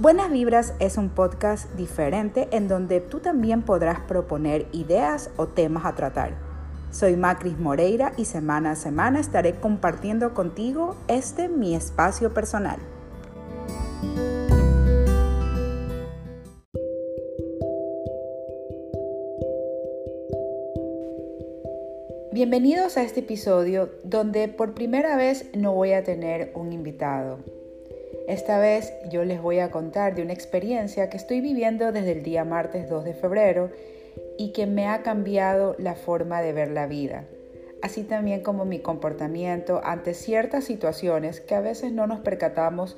[0.00, 5.84] Buenas Vibras es un podcast diferente en donde tú también podrás proponer ideas o temas
[5.84, 6.38] a tratar.
[6.90, 12.78] Soy Macris Moreira y semana a semana estaré compartiendo contigo este mi espacio personal.
[22.32, 27.59] Bienvenidos a este episodio donde por primera vez no voy a tener un invitado.
[28.30, 32.22] Esta vez yo les voy a contar de una experiencia que estoy viviendo desde el
[32.22, 33.72] día martes 2 de febrero
[34.38, 37.24] y que me ha cambiado la forma de ver la vida,
[37.82, 42.96] así también como mi comportamiento ante ciertas situaciones que a veces no nos percatamos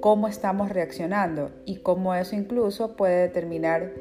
[0.00, 3.92] cómo estamos reaccionando y cómo eso incluso puede determinar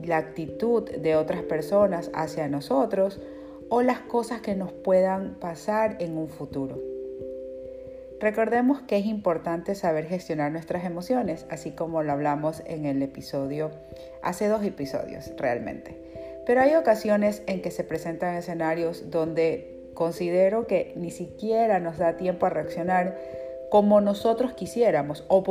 [0.00, 3.20] la actitud de otras personas hacia nosotros
[3.68, 6.91] o las cosas que nos puedan pasar en un futuro.
[8.22, 13.72] Recordemos que es importante saber gestionar nuestras emociones, así como lo hablamos en el episodio,
[14.22, 16.00] hace dos episodios realmente.
[16.46, 22.16] Pero hay ocasiones en que se presentan escenarios donde considero que ni siquiera nos da
[22.16, 23.18] tiempo a reaccionar
[23.72, 25.42] como nosotros quisiéramos o,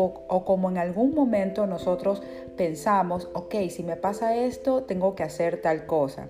[0.46, 2.24] como en algún momento nosotros
[2.56, 6.30] pensamos, ok, si me pasa esto, tengo que hacer tal cosa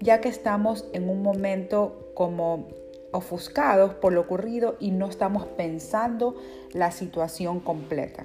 [0.00, 2.66] ya que estamos en un momento como
[3.12, 6.34] ofuscados por lo ocurrido y no estamos pensando
[6.72, 8.24] la situación completa.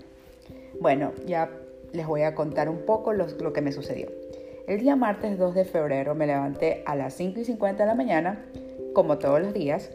[0.79, 1.49] Bueno, ya
[1.93, 4.07] les voy a contar un poco lo, que me sucedió.
[4.67, 7.95] El día martes 2 de febrero me levanté a las 5 y 50 de la
[7.95, 8.45] mañana,
[8.93, 9.91] como todos los días,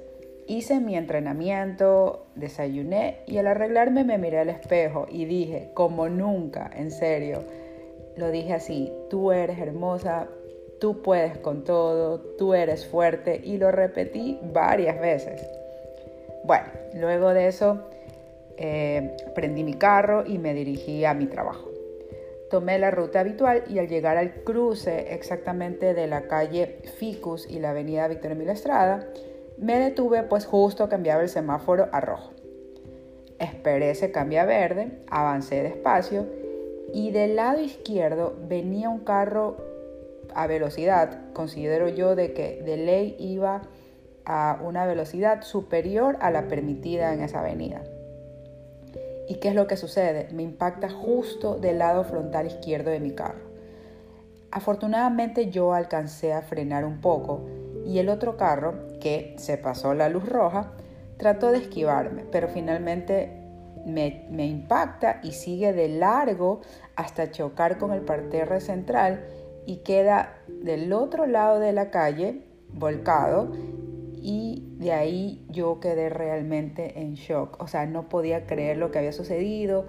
[0.47, 6.71] hice mi entrenamiento, desayuné y al arreglarme me miré al espejo y dije, como nunca,
[6.75, 7.45] en serio,
[8.17, 10.29] lo dije así, tú eres hermosa,
[10.83, 15.41] tú puedes con todo, tú eres fuerte y lo repetí varias veces.
[16.43, 17.89] Bueno, luego de eso
[18.57, 21.71] eh, prendí mi carro y me dirigí a mi trabajo.
[22.51, 27.61] Tomé la ruta habitual y al llegar al cruce exactamente de la calle Ficus y
[27.61, 29.07] la avenida Victoria Emilio Estrada,
[29.59, 32.33] me detuve pues justo cambiaba el semáforo a rojo.
[33.39, 36.27] Esperé ese cambio a verde, avancé despacio
[36.93, 39.71] y del lado izquierdo venía un carro
[40.35, 43.63] a velocidad, considero yo de que de ley iba
[44.25, 47.83] a una velocidad superior a la permitida en esa avenida.
[49.29, 50.29] ¿Y qué es lo que sucede?
[50.33, 53.51] Me impacta justo del lado frontal izquierdo de mi carro.
[54.51, 57.47] Afortunadamente yo alcancé a frenar un poco
[57.87, 60.73] y el otro carro, que se pasó la luz roja,
[61.17, 63.33] trató de esquivarme, pero finalmente
[63.87, 66.61] me, me impacta y sigue de largo
[66.97, 69.25] hasta chocar con el parterre central
[69.67, 72.43] y queda del otro lado de la calle,
[72.73, 73.53] volcado,
[74.21, 77.61] y de ahí yo quedé realmente en shock.
[77.61, 79.85] O sea, no podía creer lo que había sucedido.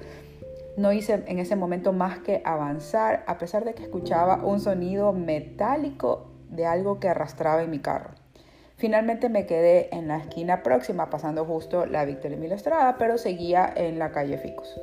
[0.75, 5.13] No hice en ese momento más que avanzar, a pesar de que escuchaba un sonido
[5.13, 8.11] metálico de algo que arrastraba en mi carro.
[8.75, 13.72] Finalmente me quedé en la esquina próxima, pasando justo la Victoria Emilio Estrada, pero seguía
[13.75, 14.79] en la calle Ficus.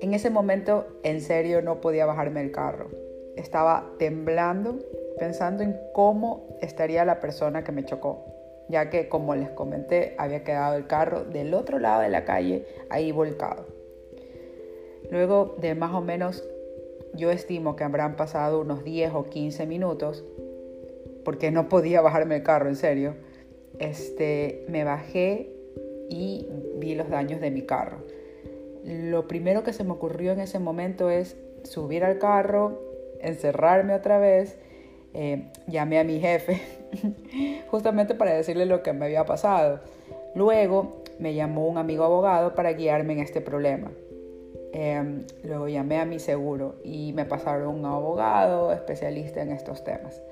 [0.00, 3.05] En ese momento, en serio, no podía bajarme del carro
[3.36, 4.78] estaba temblando
[5.18, 8.24] pensando en cómo estaría la persona que me chocó,
[8.68, 12.66] ya que como les comenté había quedado el carro del otro lado de la calle
[12.90, 13.66] ahí volcado.
[15.10, 16.44] Luego de más o menos,
[17.14, 20.24] yo estimo que habrán pasado unos 10 o 15 minutos,
[21.24, 23.14] porque no podía bajarme el carro, en serio,
[23.78, 25.52] este, me bajé
[26.08, 27.98] y vi los daños de mi carro.
[28.84, 32.85] Lo primero que se me ocurrió en ese momento es subir al carro,
[33.26, 34.58] encerrarme otra vez,
[35.14, 36.60] eh, llamé a mi jefe
[37.70, 39.80] justamente para decirle lo que me había pasado.
[40.34, 43.90] Luego me llamó un amigo abogado para guiarme en este problema.
[44.72, 50.22] Em, luego llamé a mi seguro y me pasaron un abogado especialista en estos temas.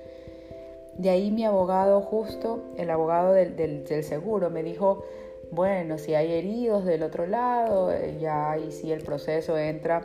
[0.99, 5.04] De ahí mi abogado justo, el abogado del, del seguro, me dijo,
[5.50, 10.03] bueno, si hay heridos del otro lado, eh, ya ahí sí el proceso entra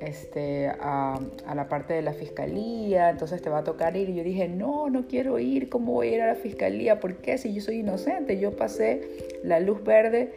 [0.00, 1.20] este, a,
[1.54, 4.08] la parte de la fiscalía, entonces te va a tocar ir.
[4.10, 7.00] Y yo dije, no, no quiero ir, ¿cómo voy a ir a la fiscalía?
[7.00, 7.38] ¿Por qué?
[7.38, 9.02] Si yo soy inocente, yo pasé
[9.42, 10.32] la luz verde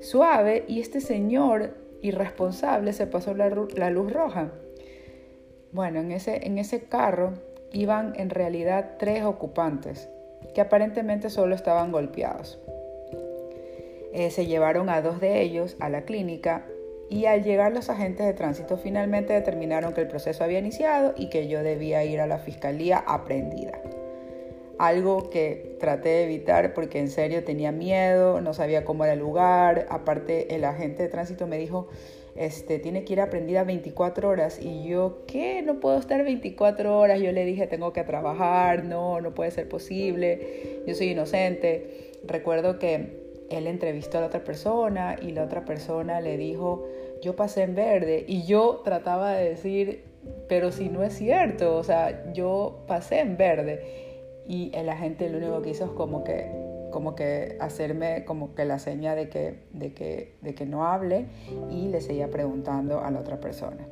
[0.00, 4.52] suave y este señor irresponsable se pasó la, luz roja.
[5.72, 7.34] Bueno, en ese, en ese carro
[7.72, 10.08] iban en realidad tres ocupantes
[10.54, 12.58] que aparentemente solo estaban golpeados.
[14.12, 16.66] Eh, se llevaron a dos de ellos a la clínica
[17.12, 21.28] y al llegar los agentes de tránsito finalmente determinaron que el proceso había iniciado y
[21.28, 23.78] que yo debía ir a la fiscalía aprendida.
[24.78, 29.20] algo que traté de evitar porque en serio tenía miedo, no sabía cómo era el
[29.20, 29.86] lugar.
[29.90, 31.86] Aparte, el agente de tránsito me dijo,
[32.34, 34.58] este, tiene que ir aprendida 24 horas.
[34.60, 35.62] Y yo, ¿qué?
[35.62, 37.20] No puedo estar 24 horas.
[37.20, 42.12] Yo le dije, tengo que trabajar, no, no puede ser posible, yo soy inocente.
[42.24, 43.21] Recuerdo que
[43.56, 46.86] él entrevistó a la otra persona y la otra persona le dijo,
[47.22, 48.24] yo pasé en verde.
[48.26, 50.04] Y yo trataba de decir,
[50.48, 55.38] pero si no es cierto, o sea, yo pasé en verde y el agente lo
[55.38, 56.50] único que hizo es como que,
[56.90, 61.26] como que hacerme como que la seña de que, de, que, de que no hable
[61.70, 63.86] y le seguía preguntando a la otra persona.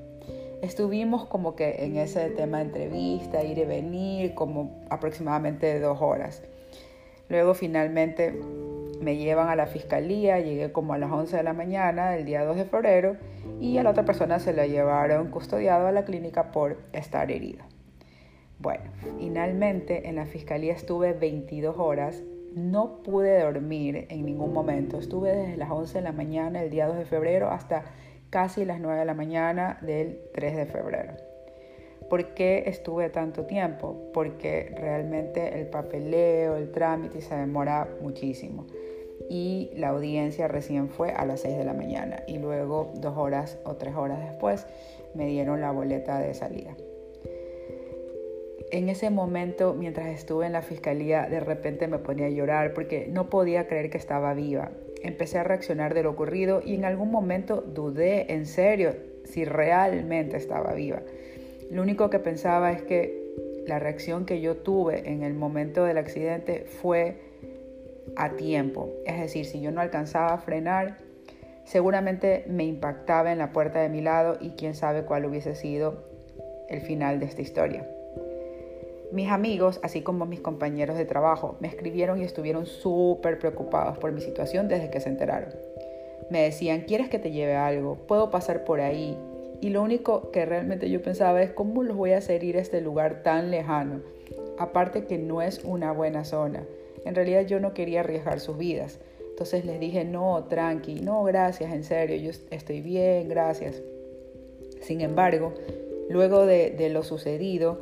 [0.62, 6.42] Estuvimos como que en ese tema de entrevista, ir y venir, como aproximadamente dos horas.
[7.30, 8.38] Luego finalmente
[9.00, 12.44] me llevan a la fiscalía, llegué como a las 11 de la mañana del día
[12.44, 13.16] 2 de febrero
[13.60, 17.64] y a la otra persona se la llevaron custodiado a la clínica por estar herido.
[18.58, 18.84] Bueno,
[19.18, 22.22] finalmente en la fiscalía estuve 22 horas,
[22.54, 26.86] no pude dormir en ningún momento, estuve desde las 11 de la mañana el día
[26.86, 27.84] 2 de febrero hasta
[28.28, 31.14] casi las 9 de la mañana del 3 de febrero.
[32.10, 34.10] ¿Por qué estuve tanto tiempo?
[34.12, 38.66] Porque realmente el papeleo, el trámite se demora muchísimo.
[39.30, 43.58] Y la audiencia recién fue a las 6 de la mañana y luego dos horas
[43.64, 44.66] o tres horas después
[45.14, 46.76] me dieron la boleta de salida
[48.70, 53.08] en ese momento, mientras estuve en la fiscalía, de repente me ponía a llorar porque
[53.10, 54.70] no podía creer que estaba viva.
[55.02, 58.94] Empecé a reaccionar de lo ocurrido y en algún momento dudé en serio
[59.24, 61.02] si realmente estaba viva.
[61.70, 63.18] Lo único que pensaba es que
[63.66, 67.29] la reacción que yo tuve en el momento del accidente fue
[68.16, 68.90] a tiempo.
[69.06, 70.98] Es decir, si yo no alcanzaba a frenar,
[71.64, 76.04] seguramente me impactaba en la puerta de mi lado y quién sabe cuál hubiese sido
[76.68, 77.86] el final de esta historia.
[79.12, 84.12] Mis amigos, así como mis compañeros de trabajo, me escribieron y estuvieron súper preocupados por
[84.12, 85.52] mi situación desde que se enteraron.
[86.30, 87.96] Me decían, ¿quieres que te lleve algo?
[88.06, 89.18] ¿Puedo pasar por ahí?
[89.60, 92.60] Y lo único que realmente yo pensaba es, ¿cómo los voy a hacer ir a
[92.60, 94.00] este lugar tan lejano?
[94.58, 96.62] Aparte que no es una buena zona.
[97.10, 98.98] En realidad yo no quería arriesgar sus vidas.
[99.28, 103.82] Entonces les dije, no, tranqui, no, gracias, en serio, yo estoy bien, gracias.
[104.80, 105.52] Sin embargo,
[106.08, 107.80] luego de, de lo sucedido,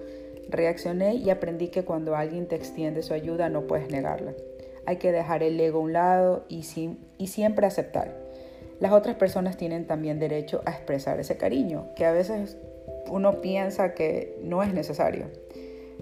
[0.48, 4.32] Reaccioné y aprendí que cuando alguien te extiende su ayuda no puedes negarla.
[4.86, 6.64] Hay que dejar el ego a un lado y,
[7.18, 8.16] y siempre aceptar.
[8.80, 12.56] Las otras personas tienen también derecho a expresar ese cariño, que a veces
[13.10, 15.26] uno piensa que no es necesario,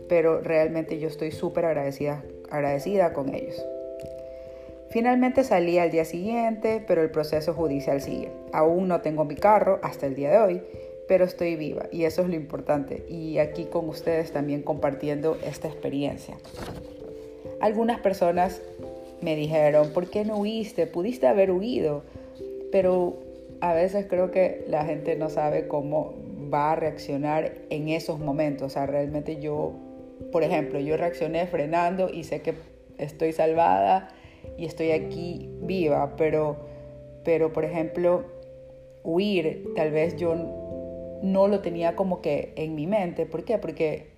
[0.08, 3.64] pero realmente yo estoy súper agradecida, agradecida con ellos.
[4.90, 8.30] Finalmente salí al día siguiente, pero el proceso judicial sigue.
[8.52, 10.62] Aún no tengo mi carro hasta el día de hoy
[11.06, 13.04] pero estoy viva y eso es lo importante.
[13.08, 16.36] Y aquí con ustedes también compartiendo esta experiencia.
[17.60, 18.60] Algunas personas
[19.20, 20.86] me dijeron, ¿por qué no huiste?
[20.86, 22.02] Pudiste haber huido,
[22.70, 23.18] pero
[23.60, 26.14] a veces creo que la gente no sabe cómo
[26.52, 28.66] va a reaccionar en esos momentos.
[28.66, 29.72] O sea, realmente yo,
[30.32, 32.54] por ejemplo, yo reaccioné frenando y sé que
[32.98, 34.08] estoy salvada
[34.56, 36.56] y estoy aquí viva, pero,
[37.24, 38.24] pero por ejemplo,
[39.02, 40.34] huir, tal vez yo
[41.22, 43.26] no lo tenía como que en mi mente.
[43.26, 43.58] ¿Por qué?
[43.58, 44.08] Porque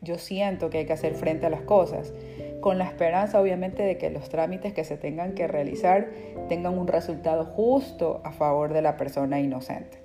[0.00, 2.12] yo siento que hay que hacer frente a las cosas,
[2.60, 6.10] con la esperanza obviamente de que los trámites que se tengan que realizar
[6.48, 9.98] tengan un resultado justo a favor de la persona inocente.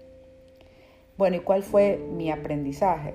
[1.18, 3.14] Bueno, ¿y cuál fue mi aprendizaje?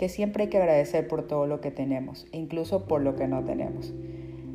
[0.00, 3.44] Que siempre hay que agradecer por todo lo que tenemos, incluso por lo que no
[3.44, 3.92] tenemos.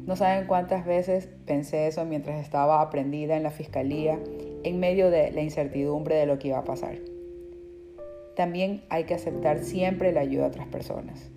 [0.06, 4.20] No saben cuántas veces pensé eso mientras estaba aprendida en la fiscalía,
[4.64, 6.98] en medio de la incertidumbre de lo que iba a pasar
[8.36, 11.32] también hay que aceptar siempre la ayuda de otras personas.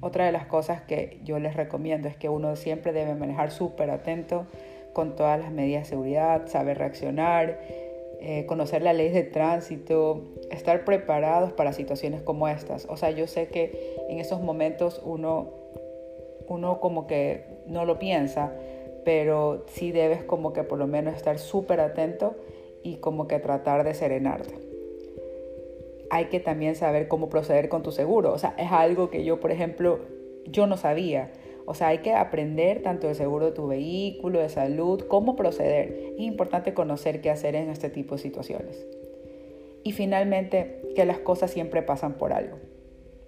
[0.00, 3.90] Otra de las cosas que yo les recomiendo es que uno siempre debe manejar súper
[3.90, 4.46] atento
[4.92, 7.58] con todas las medidas de seguridad, saber reaccionar,
[8.20, 12.86] eh, conocer la ley de tránsito, estar preparados para situaciones como estas.
[12.88, 15.50] O sea, yo sé que en esos momentos uno,
[16.48, 18.52] uno como que no lo piensa,
[19.04, 22.36] pero sí debes como que por lo menos estar súper atento
[22.82, 24.68] y como que tratar de serenarte
[26.10, 28.32] hay que también saber cómo proceder con tu seguro.
[28.32, 30.00] O sea, es algo que yo, por ejemplo,
[30.46, 31.30] yo no sabía.
[31.70, 36.14] O sea, hay que aprender tanto el seguro de tu vehículo, de salud, cómo proceder.
[36.14, 38.86] Es importante conocer qué hacer en este tipo de situaciones.
[39.84, 42.56] Y finalmente, que las cosas siempre pasan por algo.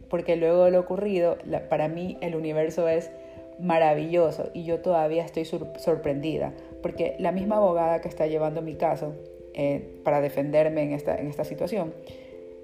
[0.08, 1.36] Porque luego de lo ocurrido,
[1.68, 3.10] para mí el universo es
[3.58, 6.54] maravilloso y yo todavía estoy sorprendida.
[6.80, 9.12] Porque la misma abogada que está llevando mi caso
[9.52, 11.92] eh, para defenderme en esta, en esta situación,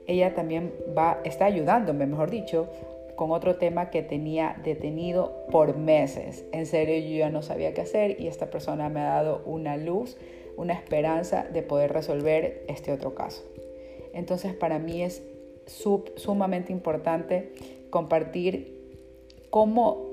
[0.07, 2.71] ella también va, está ayudándome, mejor dicho,
[3.17, 6.45] con otro tema que tenía detenido por meses.
[6.53, 9.77] En serio, yo ya no sabía qué hacer y esta persona me ha dado una
[9.77, 10.17] luz,
[10.57, 13.43] una esperanza de poder resolver este otro caso.
[14.13, 15.23] Entonces, para mí es
[16.17, 17.53] sumamente importante
[17.91, 18.77] compartir
[19.51, 20.07] cómo,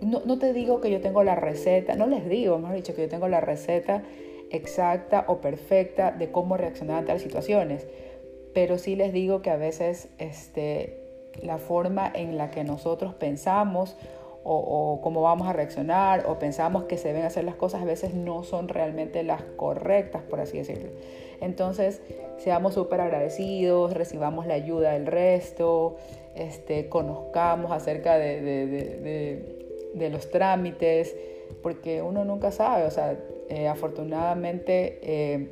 [0.00, 3.02] no, no, te digo que yo tengo la receta, no les digo, mejor dicho, que
[3.02, 4.02] yo tengo la receta
[4.50, 7.86] exacta o perfecta de cómo reaccionar ante las situaciones,
[8.54, 11.03] pero sí les digo que a veces este,
[11.42, 13.96] la forma en la que nosotros pensamos
[14.44, 18.14] o, cómo vamos a reaccionar o pensamos que se deben hacer las cosas a veces
[18.14, 20.90] no son realmente las correctas, por así decirlo.
[21.40, 22.02] Entonces,
[22.38, 25.96] seamos súper agradecidos, recibamos la ayuda del resto,
[26.34, 29.42] este, conozcamos acerca de,
[30.10, 31.16] los trámites,
[31.62, 35.48] porque uno nunca sabe, o sea, eh, afortunadamente eh,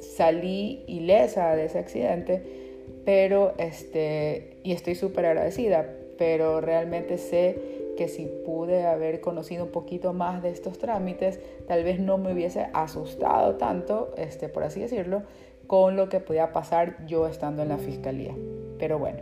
[0.00, 2.65] salí ilesa de ese accidente,
[3.06, 5.86] pero este, y estoy súper agradecida,
[6.18, 7.56] pero realmente sé
[7.96, 12.32] que si pude haber conocido un poquito más de estos trámites, tal vez no me
[12.32, 15.22] hubiese asustado tanto, este, por así decirlo,
[15.68, 18.34] con lo que podía pasar yo estando en la fiscalía.
[18.76, 19.20] Pero bueno,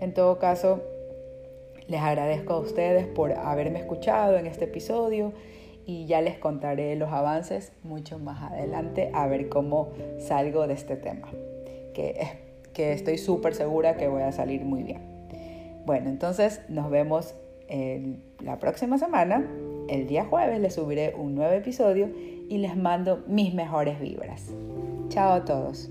[0.00, 0.84] en todo caso,
[1.88, 5.32] les agradezco a ustedes por haberme escuchado en este episodio
[5.84, 9.90] y ya les contaré los avances mucho más adelante a ver cómo
[10.20, 11.28] salgo de este tema,
[11.92, 12.45] que,
[12.76, 15.00] que estoy súper segura que voy a salir muy bien.
[15.86, 17.34] Bueno, entonces nos vemos
[18.40, 19.48] la próxima semana.
[19.88, 22.10] El día jueves les subiré un nuevo episodio
[22.48, 24.52] y les mando mis mejores vibras.
[25.08, 25.90] Chao a todos.